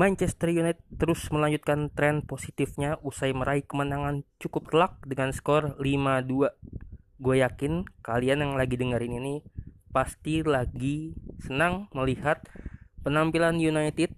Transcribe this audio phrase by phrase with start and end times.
[0.00, 6.56] Manchester United terus melanjutkan tren positifnya usai meraih kemenangan cukup telak dengan skor 5-2.
[7.20, 9.44] Gue yakin kalian yang lagi dengerin ini
[9.92, 11.12] pasti lagi
[11.44, 12.40] senang melihat
[13.04, 14.16] penampilan United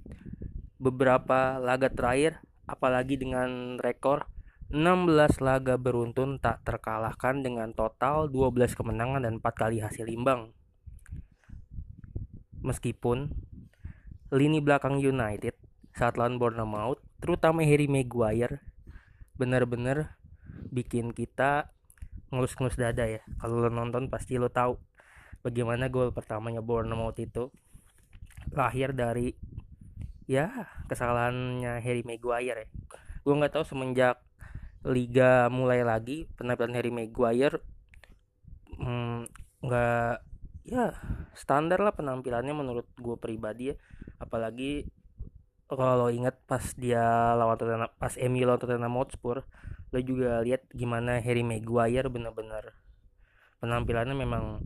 [0.79, 2.39] beberapa laga terakhir
[2.71, 4.31] apalagi dengan rekor
[4.71, 10.55] 16 laga beruntun tak terkalahkan dengan total 12 kemenangan dan 4 kali hasil imbang.
[12.62, 13.35] Meskipun
[14.31, 18.65] lini belakang United saat lawan Bournemouth, terutama Harry Maguire,
[19.37, 20.17] benar-benar
[20.73, 21.73] bikin kita
[22.33, 23.21] ngelus-ngelus dada ya.
[23.41, 24.81] Kalau lo nonton pasti lo tahu
[25.45, 27.53] bagaimana gol pertamanya Bournemouth itu
[28.57, 29.37] lahir dari
[30.25, 30.49] ya
[30.89, 32.69] kesalahannya Harry Maguire ya.
[33.23, 34.19] Gue nggak tahu semenjak
[34.83, 37.62] liga mulai lagi penampilan Harry Maguire
[38.83, 39.31] hmm,
[39.62, 40.15] nggak
[40.67, 40.95] ya
[41.39, 43.77] standar lah penampilannya menurut gue pribadi ya
[44.19, 44.91] apalagi
[45.77, 49.45] kalau ingat pas dia lawan Tottenham pas MU lawan Tottenham Hotspur
[49.92, 52.77] lo juga lihat gimana Harry Maguire benar-benar
[53.61, 54.65] penampilannya memang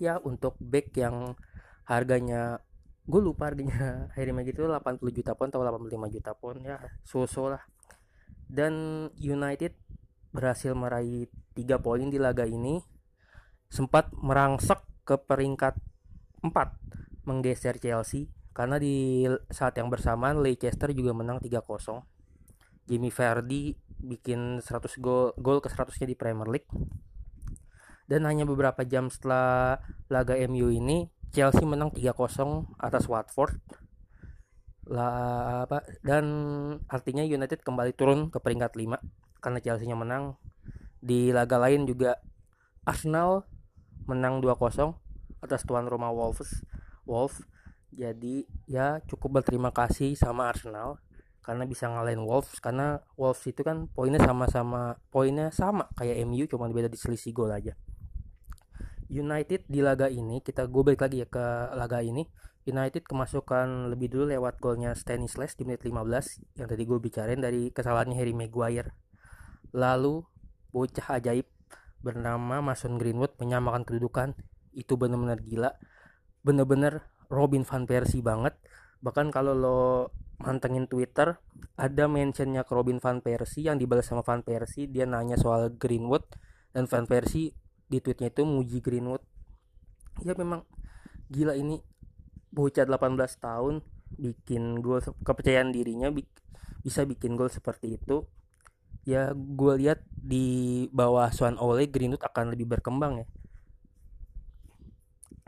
[0.00, 1.36] ya untuk back yang
[1.84, 2.62] harganya
[3.04, 7.52] gue lupa harganya Harry Maguire itu 80 juta pun atau 85 juta pun ya so-so
[7.52, 7.62] lah.
[8.50, 9.78] Dan United
[10.34, 12.82] berhasil meraih 3 poin di laga ini
[13.70, 15.78] sempat merangsek ke peringkat
[16.42, 16.50] 4
[17.26, 18.26] menggeser Chelsea
[18.60, 21.64] karena di saat yang bersamaan Leicester juga menang 3-0
[22.84, 23.72] Jamie Vardy
[24.04, 26.68] bikin 100 gol gol ke 100-nya di Premier League.
[28.04, 29.80] Dan hanya beberapa jam setelah
[30.12, 33.56] laga MU ini Chelsea menang 3-0 atas Watford.
[34.92, 36.26] Lah apa dan
[36.84, 40.36] artinya United kembali turun ke peringkat 5 karena Chelsea-nya menang.
[41.00, 42.20] Di laga lain juga
[42.84, 43.48] Arsenal
[44.04, 44.60] menang 2-0
[45.40, 46.60] atas tuan rumah Wolves.
[47.08, 47.40] Wolves
[47.90, 51.02] jadi ya cukup berterima kasih sama Arsenal
[51.40, 56.70] karena bisa ngalahin Wolves karena Wolves itu kan poinnya sama-sama poinnya sama kayak MU cuma
[56.70, 57.74] beda di selisih gol aja.
[59.10, 62.30] United di laga ini kita gue balik lagi ya ke laga ini.
[62.62, 67.74] United kemasukan lebih dulu lewat golnya Stanislas di menit 15 yang tadi gue bicarain dari
[67.74, 68.94] kesalahannya Harry Maguire.
[69.74, 70.22] Lalu
[70.70, 71.50] bocah ajaib
[71.98, 74.38] bernama Mason Greenwood menyamakan kedudukan.
[74.70, 75.74] Itu benar-benar gila.
[76.46, 78.58] Bener-bener Robin van Persie banget.
[79.00, 79.80] Bahkan kalau lo
[80.42, 81.36] mantengin Twitter
[81.78, 84.90] ada mentionnya ke Robin van Persie yang dibalas sama van Persie.
[84.90, 86.26] Dia nanya soal Greenwood
[86.74, 87.54] dan van Persie
[87.86, 89.22] di tweetnya itu muji Greenwood.
[90.26, 90.66] Ya memang
[91.30, 91.80] gila ini.
[92.50, 93.78] Bocah 18 tahun
[94.18, 96.10] bikin gol kepercayaan dirinya
[96.82, 98.26] bisa bikin gol seperti itu.
[99.06, 103.26] Ya gue lihat di bawah Swan Ole Greenwood akan lebih berkembang ya.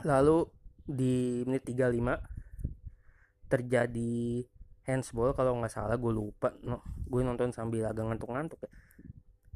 [0.07, 0.47] Lalu
[0.87, 4.47] di menit 35 terjadi
[4.89, 5.37] handsball.
[5.37, 6.53] Kalau nggak salah gue lupa.
[6.65, 8.71] No, gue nonton sambil agak ngantuk-ngantuk ya.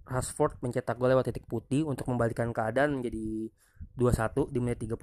[0.06, 3.50] Rashford mencetak gol lewat titik putih untuk membalikan keadaan menjadi
[3.98, 5.02] 2-1 di menit 35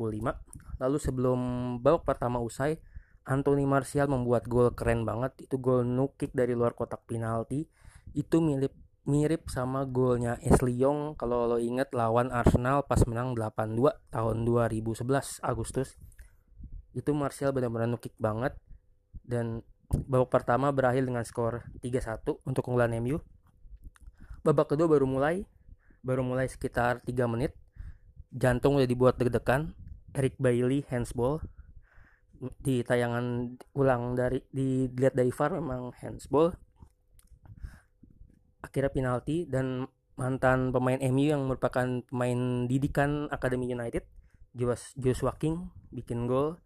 [0.80, 1.40] lalu sebelum
[1.84, 2.80] babak pertama usai
[3.28, 5.48] Anthony Martial membuat gol keren banget.
[5.48, 7.68] Itu gol no kick dari luar kotak penalti.
[8.16, 11.16] Itu mirip mirip sama golnya Ashley Young.
[11.20, 15.04] Kalau lo inget lawan Arsenal pas menang 8-2 tahun 2011
[15.44, 16.00] Agustus
[16.94, 18.58] itu Martial benar-benar nukik banget.
[19.26, 23.22] Dan babak pertama berakhir dengan skor 3-1 untuk unggulan MU
[24.44, 25.48] babak kedua baru mulai
[26.04, 27.56] baru mulai sekitar 3 menit.
[28.36, 29.72] Jantung udah dibuat deg-degan.
[30.14, 31.40] Eric Bailey handsball.
[32.60, 36.52] Di tayangan ulang dari dilihat dari VAR memang handsball.
[38.60, 39.88] Akhirnya penalti dan
[40.20, 44.06] mantan pemain MU yang merupakan pemain didikan Akademi United
[45.00, 46.62] Joshua King bikin gol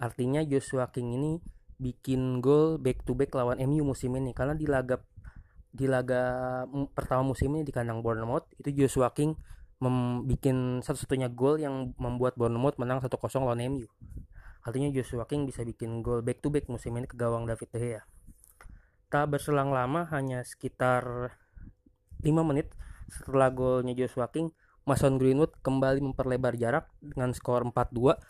[0.00, 1.32] artinya Joshua King ini
[1.76, 4.32] bikin gol back to back lawan MU musim ini.
[4.32, 4.98] Karena di laga
[5.70, 6.64] di laga
[6.96, 9.38] pertama musim ini di kandang Bournemouth itu Joshua King
[9.80, 13.86] membuat satu-satunya gol yang membuat Bournemouth menang 1-0 lawan MU
[14.60, 17.78] artinya Joshua King bisa bikin gol back to back musim ini ke gawang David De
[17.80, 18.02] Gea.
[19.10, 21.34] Tak berselang lama hanya sekitar
[22.20, 22.70] 5 menit
[23.10, 24.52] setelah golnya Joshua King,
[24.86, 28.20] Mason Greenwood kembali memperlebar jarak dengan skor 4-2.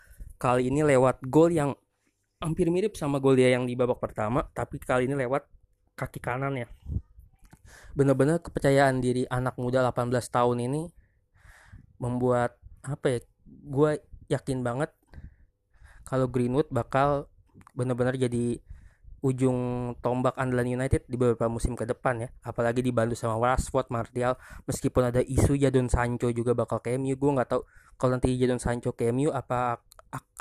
[0.41, 1.77] Kali ini lewat gol yang
[2.41, 5.45] hampir mirip sama gol dia yang di babak pertama, tapi kali ini lewat
[5.93, 6.65] kaki kanan ya.
[7.93, 10.89] Benar-benar kepercayaan diri anak muda 18 tahun ini
[12.01, 13.19] membuat apa ya?
[13.45, 14.01] Gue
[14.33, 14.89] yakin banget
[16.01, 17.29] kalau Greenwood bakal
[17.77, 18.57] benar-benar jadi
[19.21, 24.33] ujung tombak andalan United di beberapa musim ke depan ya apalagi dibantu sama Rashford, Martial
[24.65, 27.61] meskipun ada isu Jadon Sancho juga bakal ke gue nggak tahu
[28.01, 29.77] kalau nanti Jadon Sancho ke apa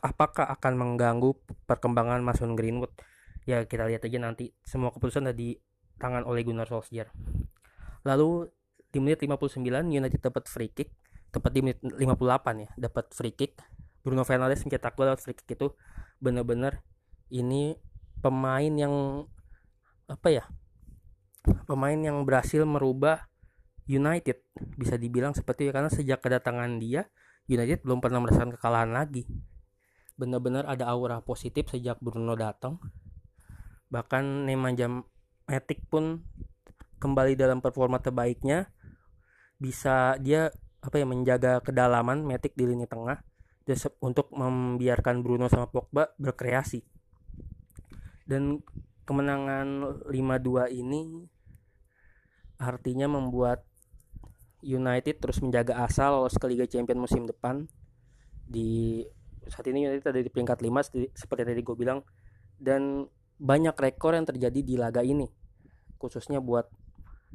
[0.00, 1.36] apakah akan mengganggu
[1.68, 2.92] perkembangan Mason Greenwood?
[3.44, 4.52] Ya kita lihat aja nanti.
[4.64, 5.56] Semua keputusan ada di
[6.00, 7.12] tangan oleh Gunnar Solskjaer.
[8.04, 8.48] Lalu
[8.90, 9.60] di menit 59
[9.92, 10.92] United dapat free kick.
[11.30, 13.60] Tepat di menit 58 ya dapat free kick.
[14.00, 15.68] Bruno Fernandes mencetak gol lewat free kick itu.
[16.18, 16.80] Benar-benar
[17.30, 17.76] ini
[18.20, 19.24] pemain yang
[20.10, 20.44] apa ya
[21.64, 23.30] pemain yang berhasil merubah
[23.86, 24.42] United
[24.76, 25.72] bisa dibilang seperti itu.
[25.76, 27.06] Karena sejak kedatangan dia
[27.46, 29.28] United belum pernah merasakan kekalahan lagi
[30.20, 32.76] benar-benar ada aura positif sejak Bruno datang.
[33.88, 34.92] Bahkan Nemanja
[35.48, 36.20] Matic pun
[37.00, 38.68] kembali dalam performa terbaiknya.
[39.56, 40.52] Bisa dia
[40.84, 43.24] apa ya menjaga kedalaman Matic di lini tengah.
[44.02, 46.84] Untuk membiarkan Bruno sama Pogba berkreasi.
[48.28, 48.60] Dan
[49.08, 51.26] kemenangan 5-2 ini
[52.60, 53.64] artinya membuat
[54.60, 57.64] United terus menjaga asa lolos ke Liga Champions musim depan
[58.44, 59.02] di
[59.50, 62.00] saat ini United ada di peringkat 5 seperti tadi gue bilang.
[62.56, 63.04] Dan
[63.40, 65.26] banyak rekor yang terjadi di laga ini.
[65.98, 66.70] Khususnya buat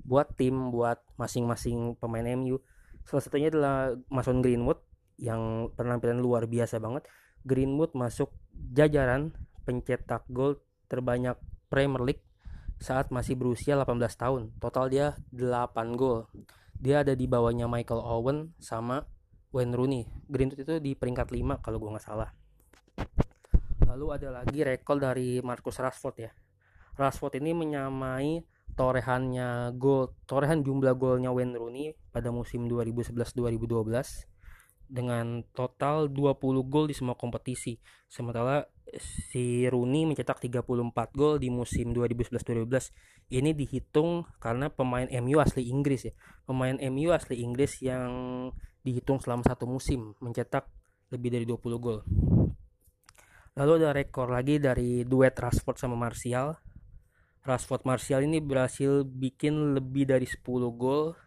[0.05, 2.59] buat tim buat masing-masing pemain MU
[3.05, 4.81] salah satunya adalah Mason Greenwood
[5.21, 7.05] yang penampilan luar biasa banget.
[7.45, 9.31] Greenwood masuk jajaran
[9.63, 10.59] pencetak gol
[10.89, 11.37] terbanyak
[11.69, 12.25] Premier League
[12.81, 14.41] saat masih berusia 18 tahun.
[14.57, 16.27] Total dia 8 gol.
[16.75, 19.05] Dia ada di bawahnya Michael Owen sama
[19.55, 22.29] Wayne Rooney Greenwood itu di peringkat 5 kalau gue nggak salah
[23.87, 26.31] lalu ada lagi rekor dari Marcus Rashford ya
[26.99, 28.43] Rashford ini menyamai
[28.75, 34.35] torehannya gol torehan jumlah golnya Wayne Rooney pada musim 2011-2012
[34.85, 36.37] dengan total 20
[36.69, 37.81] gol di semua kompetisi.
[38.05, 38.69] Sementara
[39.31, 40.65] si Rooney mencetak 34
[41.15, 43.33] gol di musim 2011-2012.
[43.33, 46.13] Ini dihitung karena pemain MU asli Inggris ya.
[46.45, 48.13] Pemain MU asli Inggris yang
[48.85, 50.69] dihitung selama satu musim mencetak
[51.09, 52.05] lebih dari 20 gol.
[53.57, 56.53] Lalu ada rekor lagi dari duet Rashford sama Martial.
[57.41, 60.45] Rashford Martial ini berhasil bikin lebih dari 10
[60.77, 61.17] gol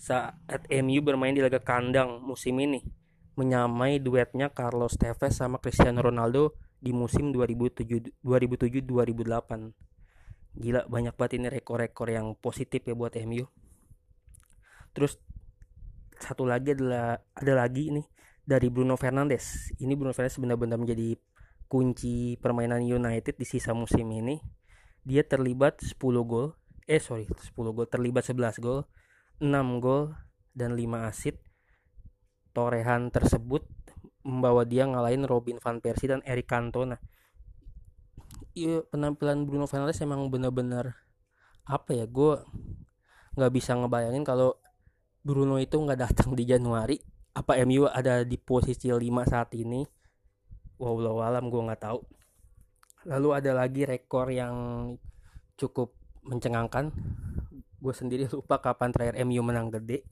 [0.00, 2.80] saat MU bermain di laga kandang musim ini
[3.36, 11.46] menyamai duetnya Carlos Tevez sama Cristiano Ronaldo di musim 2007 2007-2008 gila banyak banget ini
[11.52, 13.44] rekor-rekor yang positif ya buat MU
[14.96, 15.20] terus
[16.20, 18.04] satu lagi adalah ada lagi ini
[18.44, 19.72] dari Bruno Fernandes.
[19.80, 21.16] Ini Bruno Fernandes benar-benar menjadi
[21.70, 24.36] kunci permainan United di sisa musim ini.
[25.00, 25.96] Dia terlibat 10
[26.28, 26.52] gol
[26.90, 28.82] eh sorry 10 gol terlibat 11 gol
[29.38, 29.46] 6
[29.78, 30.10] gol
[30.58, 31.38] dan 5 asit
[32.50, 33.62] torehan tersebut
[34.26, 36.98] membawa dia ngalahin Robin van Persie dan Eric Cantona.
[38.52, 40.98] Iya penampilan Bruno Fernandes emang bener-bener
[41.64, 42.42] apa ya gue
[43.38, 44.58] nggak bisa ngebayangin kalau
[45.20, 46.96] Bruno itu nggak datang di Januari.
[47.36, 49.84] Apa MU ada di posisi 5 saat ini?
[50.80, 52.00] Wow alam gue nggak tahu.
[53.04, 54.56] Lalu ada lagi rekor yang
[55.60, 55.92] cukup
[56.24, 56.88] mencengangkan.
[57.76, 60.08] Gue sendiri lupa kapan terakhir MU menang gede.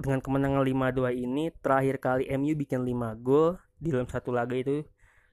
[0.00, 4.80] Dengan kemenangan 5-2 ini terakhir kali MU bikin 5 gol di dalam satu laga itu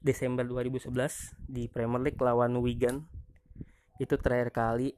[0.03, 0.91] Desember 2011
[1.47, 3.07] di Premier League lawan Wigan.
[3.95, 4.91] Itu terakhir kali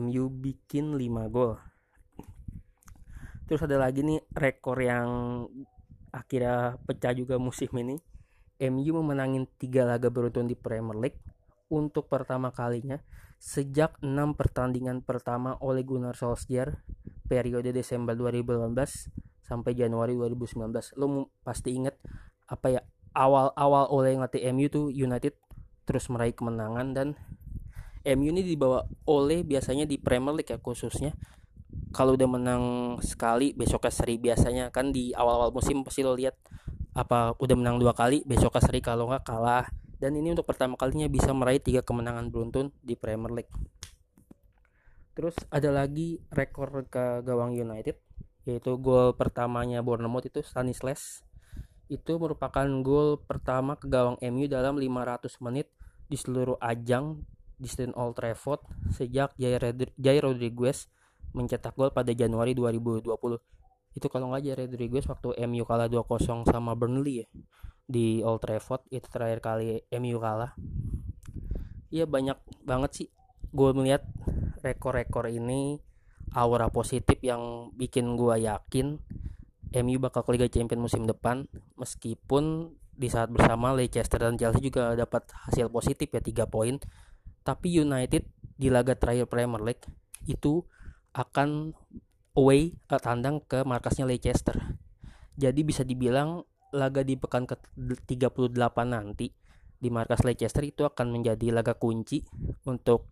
[0.00, 1.60] MU bikin 5 gol
[3.50, 5.42] terus ada lagi nih rekor yang
[6.14, 7.98] akhirnya pecah juga musim ini.
[8.62, 11.18] MU memenangin 3 laga beruntun di Premier League
[11.66, 13.02] untuk pertama kalinya
[13.42, 16.78] sejak 6 pertandingan pertama oleh Gunnar Solskjaer
[17.26, 18.70] periode Desember 2018
[19.42, 21.98] sampai Januari 2019 lo pasti inget
[22.46, 22.80] apa ya
[23.16, 25.34] awal-awal oleh ngelatih MU tuh United
[25.88, 27.08] terus meraih kemenangan dan
[28.06, 31.16] MU ini dibawa oleh biasanya di Premier League ya khususnya
[31.90, 32.64] kalau udah menang
[33.02, 34.70] sekali besoknya seri biasanya.
[34.70, 36.38] Kan di awal-awal musim pasti lo lihat
[36.94, 38.80] apa udah menang dua kali besoknya seri.
[38.82, 39.66] Kalau nggak kalah.
[40.00, 43.52] Dan ini untuk pertama kalinya bisa meraih tiga kemenangan beruntun di Premier League.
[45.12, 48.00] Terus ada lagi rekor ke gawang United
[48.48, 51.20] yaitu gol pertamanya Bournemouth itu Stanislas.
[51.92, 55.68] Itu merupakan gol pertama ke gawang MU dalam 500 menit
[56.08, 57.20] di seluruh ajang
[57.60, 58.64] di Stadion Old Trafford
[58.96, 60.88] sejak Jai Rodriguez
[61.32, 63.06] mencetak gol pada Januari 2020
[63.90, 67.26] itu kalau nggak Jai Rodriguez waktu MU kalah 2-0 sama Burnley ya
[67.90, 70.54] di Old Trafford itu terakhir kali MU kalah.
[71.90, 73.08] Iya banyak banget sih.
[73.50, 74.06] Gue melihat
[74.62, 75.82] rekor-rekor ini
[76.38, 79.02] aura positif yang bikin gue yakin
[79.82, 84.94] MU bakal ke Liga Champions musim depan meskipun di saat bersama Leicester dan Chelsea juga
[84.94, 86.78] dapat hasil positif ya 3 poin.
[87.42, 88.22] Tapi United
[88.54, 89.82] di laga terakhir Premier League
[90.30, 90.62] itu
[91.14, 91.74] akan
[92.38, 94.78] away ke tandang ke markasnya Leicester.
[95.34, 98.54] Jadi bisa dibilang laga di pekan ke 38
[98.86, 99.34] nanti
[99.80, 102.22] di markas Leicester itu akan menjadi laga kunci
[102.68, 103.08] untuk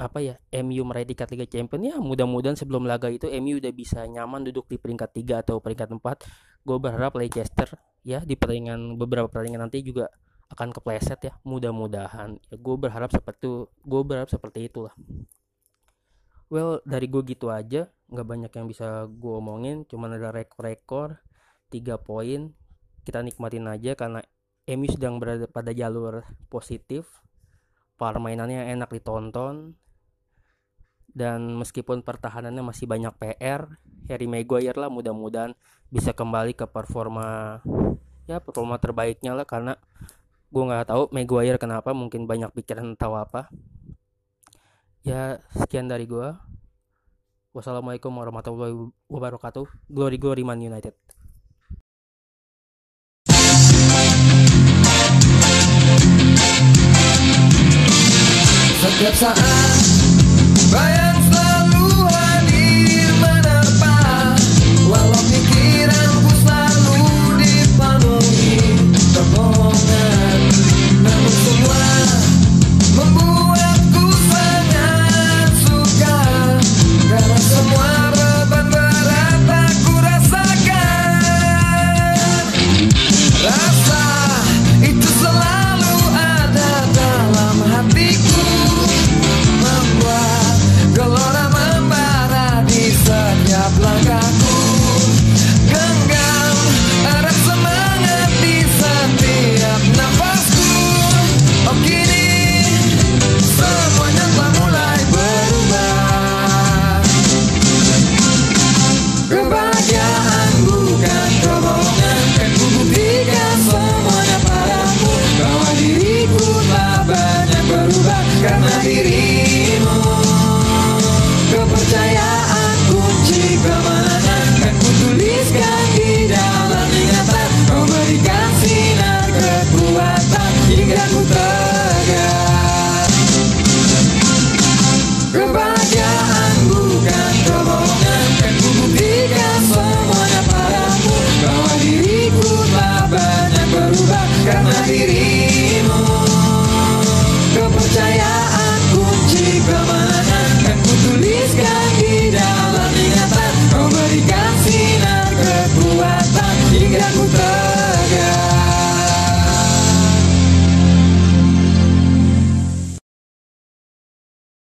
[0.00, 1.84] apa ya MU meraih tiket Liga Champions.
[1.84, 5.92] Ya mudah-mudahan sebelum laga itu MU udah bisa nyaman duduk di peringkat 3 atau peringkat
[5.92, 7.68] 4 gue berharap Leicester
[8.00, 10.08] ya di pertandingan beberapa pertandingan nanti juga
[10.48, 12.40] akan kepleset ya mudah-mudahan.
[12.48, 14.96] Ya, gue berharap seperti itu gue berharap seperti itulah
[16.50, 21.22] well dari gue gitu aja nggak banyak yang bisa gue omongin cuman ada rekor-rekor
[21.70, 22.50] tiga poin
[23.06, 24.20] kita nikmatin aja karena
[24.66, 27.22] MU sedang berada pada jalur positif
[27.96, 29.78] permainannya enak ditonton
[31.10, 33.66] dan meskipun pertahanannya masih banyak PR
[34.10, 35.54] Harry Maguire lah mudah-mudahan
[35.90, 37.62] bisa kembali ke performa
[38.30, 39.74] ya performa terbaiknya lah karena
[40.50, 43.50] gue nggak tahu Maguire kenapa mungkin banyak pikiran tahu apa
[45.00, 46.28] ya sekian dari gue
[47.56, 49.66] wassalamualaikum warahmatullahi wabarakatuh.
[49.88, 50.94] Glory glory man united.
[58.80, 59.80] Setiap saat
[60.72, 63.96] bayang selalu hadir menerpa.
[64.88, 65.29] Walau